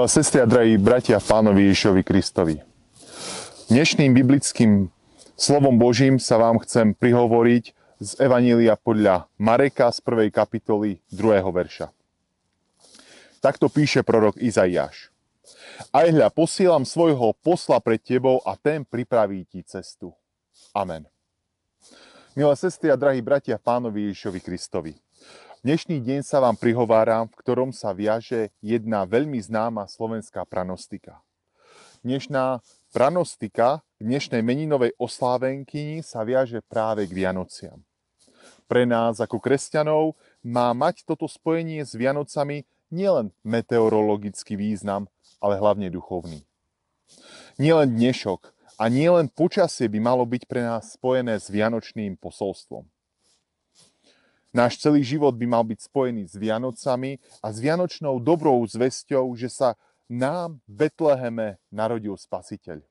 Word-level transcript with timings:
Milé 0.00 0.16
sestry 0.16 0.40
a 0.40 0.48
drahí 0.48 0.80
bratia 0.80 1.20
Pánovi 1.20 1.68
Ježišovi 1.68 2.00
Kristovi. 2.00 2.56
Dnešným 3.68 4.16
biblickým 4.16 4.88
slovom 5.36 5.76
Božím 5.76 6.16
sa 6.16 6.40
vám 6.40 6.56
chcem 6.64 6.96
prihovoriť 6.96 7.64
z 8.00 8.10
Evanília 8.16 8.80
podľa 8.80 9.28
Mareka 9.36 9.92
z 9.92 10.00
1. 10.00 10.32
kapitoly 10.32 11.04
2. 11.12 11.44
verša. 11.44 11.92
Takto 13.44 13.68
píše 13.68 14.00
prorok 14.00 14.40
Izaiáš. 14.40 15.12
Aj 15.92 16.08
hľa, 16.08 16.32
posielam 16.32 16.88
svojho 16.88 17.36
posla 17.44 17.76
pred 17.84 18.00
tebou 18.00 18.40
a 18.48 18.56
ten 18.56 18.88
pripraví 18.88 19.44
ti 19.44 19.60
cestu. 19.68 20.16
Amen. 20.72 21.04
Milé 22.32 22.56
sestry 22.56 22.88
a 22.88 22.96
drahí 22.96 23.20
bratia 23.20 23.60
Pánovi 23.60 24.08
Ježišovi 24.08 24.40
Kristovi. 24.40 24.96
Dnešný 25.60 26.00
deň 26.00 26.24
sa 26.24 26.40
vám 26.40 26.56
prihováram, 26.56 27.28
v 27.28 27.36
ktorom 27.36 27.68
sa 27.68 27.92
viaže 27.92 28.48
jedna 28.64 29.04
veľmi 29.04 29.36
známa 29.44 29.84
slovenská 29.84 30.48
pranostika. 30.48 31.20
Dnešná 32.00 32.64
pranostika 32.96 33.84
dnešnej 34.00 34.40
meninovej 34.40 34.96
oslávenkyni 34.96 36.00
sa 36.00 36.24
viaže 36.24 36.64
práve 36.64 37.04
k 37.04 37.12
Vianociam. 37.12 37.84
Pre 38.64 38.88
nás 38.88 39.20
ako 39.20 39.36
kresťanov 39.36 40.16
má 40.40 40.72
mať 40.72 41.04
toto 41.04 41.28
spojenie 41.28 41.84
s 41.84 41.92
Vianocami 41.92 42.64
nielen 42.88 43.28
meteorologický 43.44 44.56
význam, 44.56 45.12
ale 45.44 45.60
hlavne 45.60 45.92
duchovný. 45.92 46.40
Nielen 47.60 48.00
dnešok 48.00 48.48
a 48.80 48.88
nielen 48.88 49.28
počasie 49.28 49.92
by 49.92 50.00
malo 50.00 50.24
byť 50.24 50.42
pre 50.48 50.64
nás 50.64 50.96
spojené 50.96 51.36
s 51.36 51.52
vianočným 51.52 52.16
posolstvom. 52.16 52.88
Náš 54.50 54.82
celý 54.82 55.06
život 55.06 55.38
by 55.38 55.46
mal 55.46 55.62
byť 55.62 55.78
spojený 55.86 56.26
s 56.26 56.34
Vianocami 56.34 57.22
a 57.38 57.54
s 57.54 57.62
Vianočnou 57.62 58.18
dobrou 58.18 58.58
zvesťou, 58.66 59.30
že 59.38 59.46
sa 59.46 59.78
nám 60.10 60.58
v 60.66 60.86
Betleheme 60.86 61.62
narodil 61.70 62.18
Spasiteľ. 62.18 62.82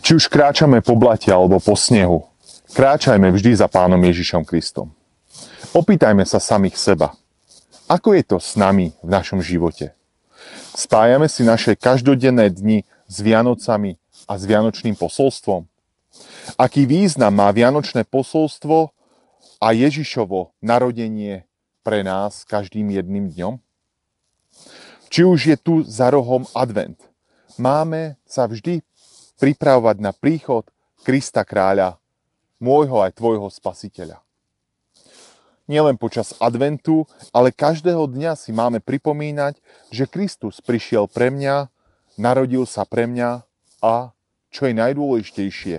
Či 0.00 0.16
už 0.16 0.32
kráčame 0.32 0.80
po 0.80 0.96
blate 0.96 1.28
alebo 1.28 1.60
po 1.60 1.76
snehu, 1.76 2.24
kráčajme 2.72 3.28
vždy 3.36 3.52
za 3.60 3.68
Pánom 3.68 4.00
Ježišom 4.00 4.48
Kristom. 4.48 4.96
Opýtajme 5.76 6.24
sa 6.24 6.40
samých 6.40 6.80
seba, 6.80 7.12
ako 7.84 8.16
je 8.16 8.24
to 8.24 8.38
s 8.40 8.56
nami 8.56 8.96
v 9.04 9.08
našom 9.12 9.44
živote. 9.44 9.92
Spájame 10.72 11.28
si 11.28 11.44
naše 11.44 11.76
každodenné 11.76 12.48
dni 12.48 12.88
s 13.04 13.20
Vianocami 13.20 14.00
a 14.24 14.40
s 14.40 14.48
Vianočným 14.48 14.96
posolstvom? 14.96 15.68
Aký 16.56 16.88
význam 16.88 17.36
má 17.36 17.52
Vianočné 17.52 18.08
posolstvo 18.08 18.92
a 19.62 19.70
Ježišovo 19.70 20.58
narodenie 20.58 21.46
pre 21.86 22.02
nás 22.02 22.42
každým 22.42 22.90
jedným 22.90 23.30
dňom? 23.30 23.54
Či 25.06 25.22
už 25.22 25.40
je 25.54 25.56
tu 25.60 25.74
za 25.86 26.10
rohom 26.10 26.42
advent, 26.50 26.98
máme 27.62 28.18
sa 28.26 28.50
vždy 28.50 28.82
pripravovať 29.38 29.96
na 30.02 30.10
príchod 30.10 30.66
Krista 31.06 31.46
kráľa, 31.46 32.02
môjho 32.58 33.06
aj 33.06 33.14
tvojho 33.14 33.46
spasiteľa. 33.54 34.18
Nielen 35.70 35.94
počas 35.94 36.34
adventu, 36.42 37.06
ale 37.30 37.54
každého 37.54 38.10
dňa 38.10 38.34
si 38.34 38.50
máme 38.50 38.82
pripomínať, 38.82 39.62
že 39.94 40.10
Kristus 40.10 40.58
prišiel 40.58 41.06
pre 41.06 41.30
mňa, 41.30 41.70
narodil 42.18 42.66
sa 42.66 42.82
pre 42.82 43.06
mňa 43.06 43.46
a, 43.78 44.10
čo 44.50 44.66
je 44.66 44.74
najdôležitejšie, 44.74 45.76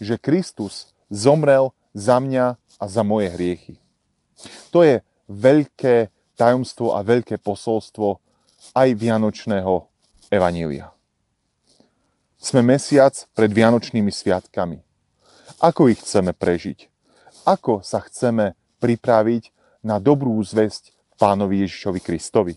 že 0.00 0.14
Kristus 0.16 0.96
zomrel 1.12 1.76
za 1.92 2.16
mňa 2.16 2.59
a 2.80 2.88
za 2.88 3.04
moje 3.04 3.28
hriechy. 3.36 3.76
To 4.72 4.80
je 4.80 5.04
veľké 5.28 6.08
tajomstvo 6.34 6.96
a 6.96 7.04
veľké 7.04 7.36
posolstvo 7.36 8.16
aj 8.72 8.88
Vianočného 8.96 9.84
Evanília. 10.32 10.88
Sme 12.40 12.64
mesiac 12.64 13.12
pred 13.36 13.52
Vianočnými 13.52 14.08
sviatkami. 14.08 14.80
Ako 15.60 15.92
ich 15.92 16.00
chceme 16.00 16.32
prežiť? 16.32 16.88
Ako 17.44 17.84
sa 17.84 18.00
chceme 18.00 18.56
pripraviť 18.80 19.52
na 19.84 20.00
dobrú 20.00 20.40
zväzť 20.40 20.96
pánovi 21.20 21.68
Ježišovi 21.68 22.00
Kristovi? 22.00 22.56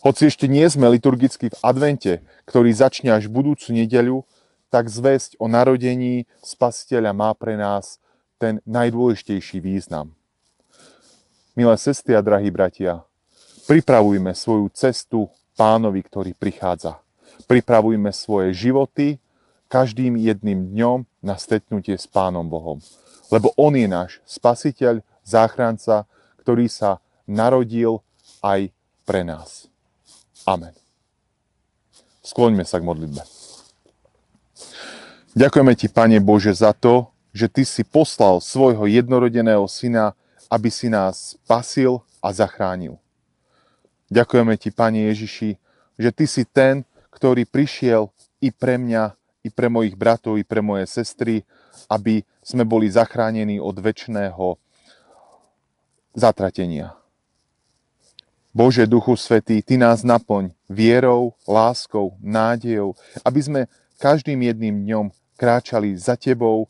Hoci 0.00 0.32
ešte 0.32 0.48
nie 0.48 0.64
sme 0.64 0.88
liturgicky 0.88 1.52
v 1.52 1.60
advente, 1.60 2.24
ktorý 2.48 2.72
začne 2.72 3.12
až 3.12 3.28
budúcu 3.28 3.76
nedeľu, 3.76 4.24
tak 4.72 4.88
zväzť 4.88 5.36
o 5.36 5.48
narodení 5.48 6.24
spasiteľa 6.40 7.12
má 7.12 7.36
pre 7.36 7.58
nás 7.58 8.00
ten 8.38 8.62
najdôležitejší 8.64 9.58
význam. 9.58 10.14
Milé 11.58 11.74
sestry 11.74 12.14
a 12.14 12.22
drahí 12.22 12.54
bratia, 12.54 13.02
pripravujme 13.66 14.30
svoju 14.30 14.70
cestu 14.70 15.26
pánovi, 15.58 16.06
ktorý 16.06 16.32
prichádza. 16.38 17.02
Pripravujme 17.50 18.14
svoje 18.14 18.54
životy 18.54 19.18
každým 19.66 20.14
jedným 20.14 20.70
dňom 20.70 20.98
na 21.18 21.34
stretnutie 21.34 21.98
s 21.98 22.06
Pánom 22.06 22.46
Bohom. 22.46 22.78
Lebo 23.28 23.52
On 23.58 23.74
je 23.74 23.90
náš 23.90 24.22
spasiteľ, 24.24 25.02
záchranca, 25.26 26.08
ktorý 26.40 26.70
sa 26.70 27.02
narodil 27.28 28.00
aj 28.40 28.72
pre 29.04 29.26
nás. 29.26 29.68
Amen. 30.48 30.72
Skloňme 32.24 32.64
sa 32.64 32.80
k 32.80 32.88
modlitbe. 32.88 33.20
Ďakujeme 35.36 35.72
Ti, 35.76 35.88
Pane 35.92 36.18
Bože, 36.24 36.56
za 36.56 36.72
to, 36.72 37.12
že 37.32 37.46
Ty 37.48 37.62
si 37.64 37.82
poslal 37.84 38.40
svojho 38.40 38.88
jednorodeného 38.88 39.64
syna, 39.68 40.16
aby 40.48 40.72
si 40.72 40.88
nás 40.88 41.36
spasil 41.44 42.00
a 42.24 42.32
zachránil. 42.32 42.96
Ďakujeme 44.08 44.56
Ti, 44.56 44.70
Pane 44.72 45.00
Ježiši, 45.12 45.50
že 46.00 46.10
Ty 46.10 46.24
si 46.24 46.42
ten, 46.48 46.88
ktorý 47.12 47.44
prišiel 47.44 48.08
i 48.40 48.48
pre 48.48 48.80
mňa, 48.80 49.12
i 49.44 49.48
pre 49.52 49.68
mojich 49.68 49.92
bratov, 49.98 50.40
i 50.40 50.44
pre 50.46 50.64
moje 50.64 50.88
sestry, 50.88 51.44
aby 51.92 52.24
sme 52.40 52.64
boli 52.64 52.88
zachránení 52.88 53.60
od 53.60 53.76
väčšného 53.76 54.56
zatratenia. 56.16 56.96
Bože 58.56 58.88
Duchu 58.88 59.14
Svetý, 59.14 59.60
Ty 59.60 59.76
nás 59.76 60.00
naplň 60.02 60.56
vierou, 60.66 61.36
láskou, 61.44 62.16
nádejou, 62.18 62.96
aby 63.22 63.40
sme 63.44 63.60
každým 64.00 64.40
jedným 64.48 64.82
dňom 64.88 65.06
kráčali 65.36 65.94
za 65.94 66.16
Tebou 66.16 66.66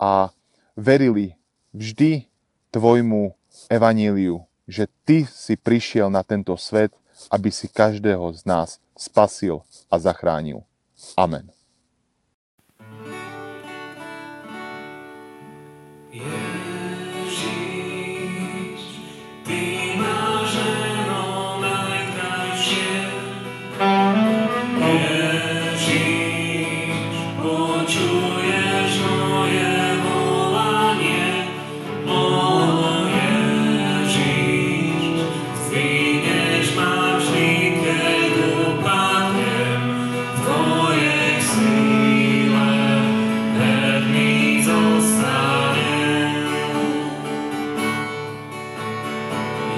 a 0.00 0.30
verili 0.78 1.34
vždy 1.74 2.24
tvojmu 2.70 3.34
evaníliu, 3.68 4.46
že 4.68 4.86
ty 5.04 5.26
si 5.26 5.58
prišiel 5.58 6.08
na 6.08 6.22
tento 6.22 6.54
svet, 6.56 6.94
aby 7.34 7.50
si 7.50 7.66
každého 7.66 8.30
z 8.32 8.46
nás 8.46 8.78
spasil 8.94 9.66
a 9.90 9.98
zachránil. 9.98 10.62
Amen. 11.18 11.50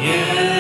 Yeah. 0.00 0.60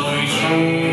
salvation. 0.00 0.89